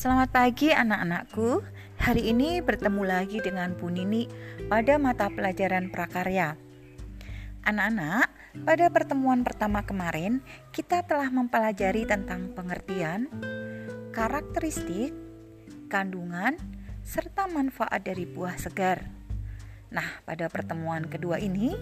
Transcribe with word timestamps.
Selamat 0.00 0.32
pagi 0.32 0.72
anak-anakku. 0.72 1.60
Hari 2.00 2.32
ini 2.32 2.64
bertemu 2.64 3.04
lagi 3.04 3.36
dengan 3.44 3.76
Bu 3.76 3.92
Nini 3.92 4.24
pada 4.64 4.96
mata 4.96 5.28
pelajaran 5.28 5.92
prakarya. 5.92 6.56
Anak-anak, 7.68 8.32
pada 8.64 8.88
pertemuan 8.88 9.44
pertama 9.44 9.84
kemarin 9.84 10.40
kita 10.72 11.04
telah 11.04 11.28
mempelajari 11.28 12.08
tentang 12.08 12.48
pengertian, 12.56 13.28
karakteristik, 14.16 15.12
kandungan, 15.92 16.56
serta 17.04 17.44
manfaat 17.52 18.00
dari 18.00 18.24
buah 18.24 18.56
segar. 18.56 19.04
Nah, 19.92 20.24
pada 20.24 20.48
pertemuan 20.48 21.12
kedua 21.12 21.36
ini 21.44 21.76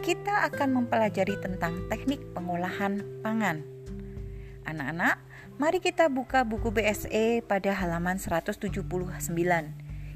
kita 0.00 0.48
akan 0.48 0.72
mempelajari 0.72 1.36
tentang 1.36 1.84
teknik 1.92 2.32
pengolahan 2.32 3.04
pangan. 3.20 3.60
Anak-anak, 4.68 5.16
Mari 5.58 5.82
kita 5.82 6.06
buka 6.06 6.46
buku 6.46 6.70
BSE 6.70 7.42
pada 7.42 7.74
halaman 7.74 8.14
179. 8.14 8.78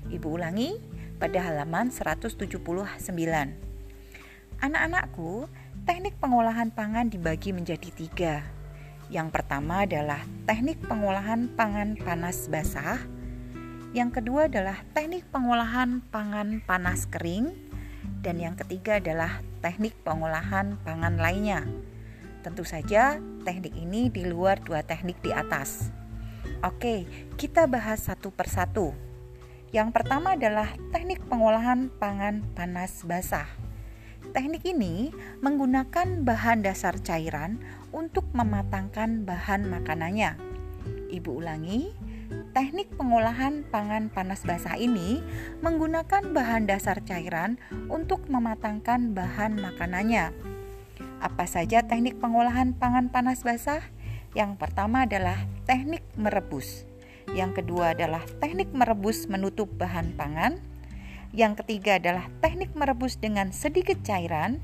Ibu 0.07 0.29
ulangi, 0.31 0.79
pada 1.19 1.51
halaman 1.51 1.91
179. 1.91 2.39
Anak-anakku, 4.63 5.51
teknik 5.83 6.15
pengolahan 6.23 6.71
pangan 6.71 7.11
dibagi 7.11 7.51
menjadi 7.51 7.91
tiga. 7.91 8.35
Yang 9.11 9.35
pertama 9.35 9.83
adalah 9.83 10.23
teknik 10.47 10.79
pengolahan 10.87 11.51
pangan 11.59 11.99
panas 11.99 12.47
basah. 12.47 13.03
Yang 13.91 14.23
kedua 14.23 14.47
adalah 14.47 14.79
teknik 14.95 15.27
pengolahan 15.35 16.07
pangan 16.15 16.63
panas 16.63 17.11
kering. 17.11 17.51
Dan 18.23 18.39
yang 18.39 18.55
ketiga 18.55 19.03
adalah 19.03 19.43
teknik 19.59 19.99
pengolahan 20.07 20.79
pangan 20.87 21.19
lainnya. 21.19 21.67
Tentu 22.43 22.67
saja 22.67 23.23
teknik 23.47 23.79
ini 23.79 24.11
di 24.11 24.27
luar 24.27 24.59
dua 24.59 24.83
teknik 24.83 25.23
di 25.23 25.31
atas. 25.31 25.95
Oke, 26.67 27.07
kita 27.39 27.71
bahas 27.71 28.07
satu 28.07 28.35
persatu. 28.35 28.91
Yang 29.71 29.95
pertama 29.95 30.35
adalah 30.35 30.75
teknik 30.91 31.23
pengolahan 31.31 31.89
pangan 31.97 32.43
panas 32.53 33.07
basah. 33.07 33.47
Teknik 34.35 34.63
ini 34.67 35.11
menggunakan 35.43 36.23
bahan 36.23 36.63
dasar 36.63 36.99
cairan 36.99 37.63
untuk 37.91 38.27
mematangkan 38.35 39.27
bahan 39.27 39.67
makanannya. 39.67 40.39
Ibu 41.11 41.43
ulangi, 41.43 41.91
teknik 42.55 42.95
pengolahan 42.95 43.67
pangan 43.67 44.13
panas 44.13 44.45
basah 44.47 44.79
ini 44.79 45.25
menggunakan 45.65 46.31
bahan 46.31 46.71
dasar 46.71 47.03
cairan 47.03 47.59
untuk 47.91 48.29
mematangkan 48.31 49.17
bahan 49.17 49.59
makanannya. 49.59 50.31
Apa 51.23 51.47
saja 51.47 51.87
teknik 51.87 52.19
pengolahan 52.19 52.75
pangan 52.75 53.07
panas 53.07 53.47
basah? 53.47 53.79
Yang 54.35 54.59
pertama 54.59 55.07
adalah 55.07 55.39
teknik 55.71 56.03
merebus. 56.19 56.83
Yang 57.31 57.63
kedua 57.63 57.95
adalah 57.95 58.27
teknik 58.43 58.75
merebus 58.75 59.31
menutup 59.31 59.71
bahan 59.79 60.19
pangan. 60.19 60.59
Yang 61.31 61.63
ketiga 61.63 62.03
adalah 62.03 62.27
teknik 62.43 62.75
merebus 62.75 63.23
dengan 63.23 63.55
sedikit 63.55 64.03
cairan. 64.03 64.59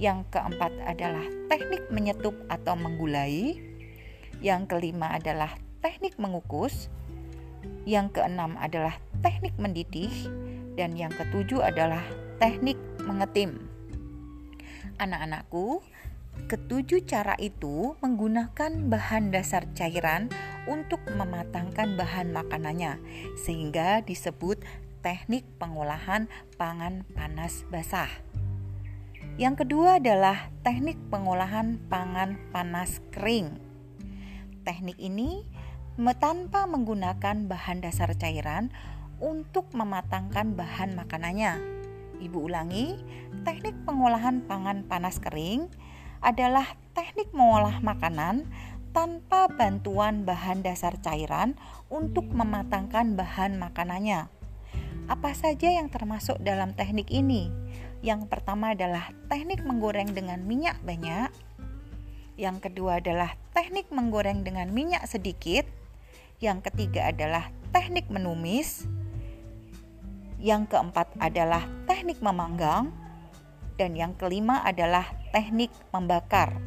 Yang 0.00 0.32
keempat 0.32 0.72
adalah 0.88 1.28
teknik 1.52 1.84
menyetup 1.92 2.40
atau 2.48 2.72
menggulai. 2.72 3.60
Yang 4.40 4.72
kelima 4.72 5.12
adalah 5.12 5.60
teknik 5.84 6.16
mengukus. 6.16 6.88
Yang 7.84 8.16
keenam 8.16 8.56
adalah 8.56 8.96
teknik 9.20 9.52
mendidih 9.60 10.10
dan 10.72 10.96
yang 10.96 11.12
ketujuh 11.12 11.60
adalah 11.60 12.00
teknik 12.40 12.80
mengetim. 13.04 13.71
Anak-anakku, 15.02 15.82
ketujuh 16.46 17.02
cara 17.10 17.34
itu 17.42 17.98
menggunakan 17.98 18.86
bahan 18.86 19.34
dasar 19.34 19.66
cairan 19.74 20.30
untuk 20.70 21.02
mematangkan 21.18 21.98
bahan 21.98 22.30
makanannya, 22.30 23.02
sehingga 23.34 24.06
disebut 24.06 24.62
teknik 25.02 25.42
pengolahan 25.58 26.30
pangan 26.54 27.02
panas 27.18 27.66
basah. 27.66 28.06
Yang 29.42 29.66
kedua 29.66 29.98
adalah 29.98 30.54
teknik 30.62 31.02
pengolahan 31.10 31.82
pangan 31.90 32.38
panas 32.54 33.02
kering. 33.10 33.58
Teknik 34.62 35.02
ini 35.02 35.42
tanpa 36.22 36.70
menggunakan 36.70 37.50
bahan 37.50 37.82
dasar 37.82 38.14
cairan 38.14 38.70
untuk 39.18 39.66
mematangkan 39.74 40.54
bahan 40.54 40.94
makanannya 40.94 41.71
Ibu 42.22 42.46
ulangi, 42.46 42.94
teknik 43.42 43.74
pengolahan 43.82 44.46
pangan 44.46 44.86
panas 44.86 45.18
kering 45.18 45.66
adalah 46.22 46.78
teknik 46.94 47.34
mengolah 47.34 47.82
makanan 47.82 48.46
tanpa 48.94 49.50
bantuan 49.50 50.22
bahan 50.22 50.62
dasar 50.62 50.94
cairan 51.02 51.58
untuk 51.90 52.30
mematangkan 52.30 53.18
bahan 53.18 53.58
makanannya. 53.58 54.30
Apa 55.10 55.34
saja 55.34 55.74
yang 55.74 55.90
termasuk 55.90 56.38
dalam 56.38 56.78
teknik 56.78 57.10
ini? 57.10 57.50
Yang 58.06 58.30
pertama 58.30 58.78
adalah 58.78 59.10
teknik 59.26 59.66
menggoreng 59.66 60.14
dengan 60.14 60.46
minyak 60.46 60.78
banyak. 60.86 61.32
Yang 62.38 62.70
kedua 62.70 63.02
adalah 63.02 63.34
teknik 63.50 63.90
menggoreng 63.90 64.46
dengan 64.46 64.70
minyak 64.70 65.02
sedikit. 65.10 65.66
Yang 66.38 66.70
ketiga 66.70 67.10
adalah 67.10 67.50
teknik 67.74 68.06
menumis. 68.14 68.86
Yang 70.42 70.74
keempat 70.74 71.14
adalah 71.22 71.62
teknik 71.86 72.18
memanggang 72.18 72.90
dan 73.78 73.94
yang 73.94 74.18
kelima 74.18 74.58
adalah 74.66 75.06
teknik 75.30 75.70
membakar. 75.94 76.58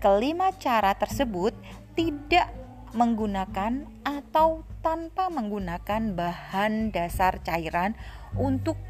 Kelima 0.00 0.48
cara 0.56 0.96
tersebut 0.96 1.52
tidak 1.92 2.48
menggunakan 2.96 3.84
atau 4.02 4.64
tanpa 4.80 5.28
menggunakan 5.28 6.16
bahan 6.16 6.88
dasar 6.90 7.44
cairan 7.44 7.92
untuk 8.32 8.80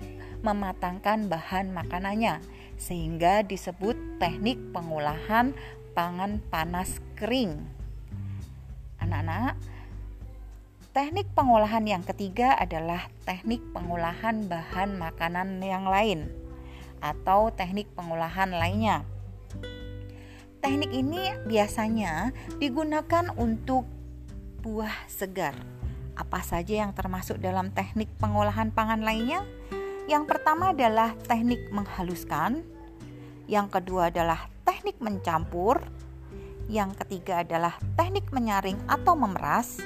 mematangkan 0.46 1.26
bahan 1.26 1.74
makanannya 1.74 2.40
sehingga 2.80 3.44
disebut 3.44 4.22
teknik 4.22 4.56
pengolahan 4.72 5.52
pangan 5.92 6.40
panas 6.48 7.02
kering. 7.18 7.60
Anak-anak, 9.02 9.58
Teknik 10.90 11.30
pengolahan 11.38 11.86
yang 11.86 12.02
ketiga 12.02 12.58
adalah 12.58 13.06
teknik 13.22 13.62
pengolahan 13.70 14.50
bahan 14.50 14.98
makanan 14.98 15.62
yang 15.62 15.86
lain 15.86 16.26
atau 16.98 17.54
teknik 17.54 17.86
pengolahan 17.94 18.50
lainnya. 18.50 19.06
Teknik 20.58 20.90
ini 20.90 21.30
biasanya 21.46 22.34
digunakan 22.58 23.30
untuk 23.38 23.86
buah 24.66 25.06
segar. 25.06 25.54
Apa 26.18 26.42
saja 26.42 26.82
yang 26.82 26.90
termasuk 26.90 27.38
dalam 27.38 27.70
teknik 27.70 28.10
pengolahan 28.18 28.74
pangan 28.74 29.06
lainnya? 29.06 29.46
Yang 30.10 30.26
pertama 30.26 30.74
adalah 30.74 31.14
teknik 31.30 31.70
menghaluskan, 31.70 32.66
yang 33.46 33.70
kedua 33.70 34.10
adalah 34.10 34.50
teknik 34.66 34.98
mencampur, 34.98 35.86
yang 36.66 36.90
ketiga 36.98 37.46
adalah 37.46 37.78
teknik 37.94 38.26
menyaring 38.34 38.82
atau 38.90 39.14
memeras, 39.14 39.78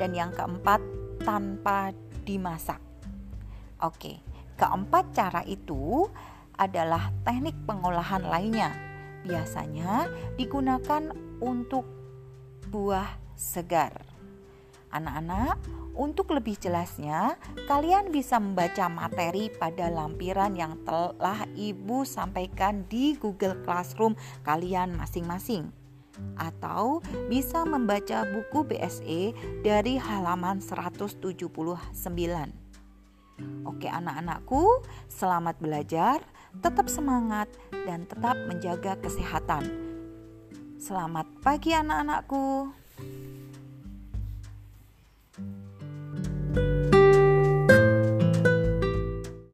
dan 0.00 0.10
yang 0.14 0.30
keempat 0.34 0.80
tanpa 1.22 1.94
dimasak. 2.24 2.80
Oke, 3.82 4.20
keempat 4.56 5.12
cara 5.12 5.42
itu 5.44 6.08
adalah 6.54 7.10
teknik 7.26 7.54
pengolahan 7.66 8.22
lainnya. 8.22 8.70
Biasanya 9.24 10.08
digunakan 10.36 11.10
untuk 11.42 11.84
buah 12.70 13.08
segar. 13.34 14.04
Anak-anak, 14.94 15.58
untuk 15.98 16.30
lebih 16.30 16.54
jelasnya, 16.54 17.34
kalian 17.66 18.14
bisa 18.14 18.38
membaca 18.38 18.86
materi 18.86 19.50
pada 19.50 19.90
lampiran 19.90 20.54
yang 20.54 20.78
telah 20.86 21.50
Ibu 21.58 22.06
sampaikan 22.06 22.86
di 22.86 23.18
Google 23.18 23.58
Classroom 23.66 24.14
kalian 24.46 24.94
masing-masing 24.94 25.83
atau 26.38 27.02
bisa 27.26 27.66
membaca 27.66 28.26
buku 28.28 28.66
BSE 28.66 29.34
dari 29.62 29.98
halaman 29.98 30.62
179. 30.62 31.24
Oke 33.66 33.90
anak-anakku, 33.90 34.84
selamat 35.10 35.58
belajar, 35.58 36.22
tetap 36.62 36.86
semangat 36.86 37.50
dan 37.86 38.06
tetap 38.06 38.38
menjaga 38.46 38.94
kesehatan. 39.02 39.66
Selamat 40.78 41.26
pagi 41.42 41.74
anak-anakku. 41.74 42.83